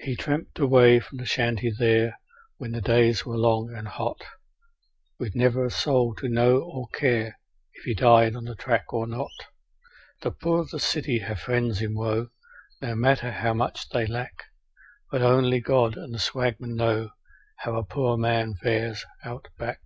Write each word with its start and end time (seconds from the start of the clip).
He 0.00 0.16
tramped 0.16 0.58
away 0.58 0.98
from 0.98 1.18
the 1.18 1.24
shanty 1.24 1.70
there, 1.70 2.18
when 2.56 2.72
the 2.72 2.80
days 2.80 3.24
were 3.24 3.36
long 3.36 3.72
and 3.72 3.86
hot, 3.86 4.20
With 5.20 5.36
never 5.36 5.64
a 5.64 5.70
soul 5.70 6.16
to 6.16 6.28
know 6.28 6.56
or 6.62 6.88
care 6.88 7.38
if 7.74 7.84
he 7.84 7.94
died 7.94 8.34
on 8.34 8.42
the 8.42 8.56
track 8.56 8.92
or 8.92 9.06
not. 9.06 9.30
The 10.22 10.32
poor 10.32 10.58
of 10.62 10.70
the 10.70 10.80
city 10.80 11.20
have 11.20 11.38
friends 11.38 11.80
in 11.80 11.94
woe, 11.94 12.30
no 12.80 12.96
matter 12.96 13.30
how 13.30 13.54
much 13.54 13.88
they 13.90 14.04
lack, 14.04 14.46
But 15.12 15.22
only 15.22 15.60
God 15.60 15.96
and 15.96 16.12
the 16.12 16.18
swagmen 16.18 16.74
know 16.74 17.10
how 17.58 17.76
a 17.76 17.84
poor 17.84 18.16
man 18.16 18.54
fares 18.56 19.04
Out 19.24 19.46
Back. 19.58 19.82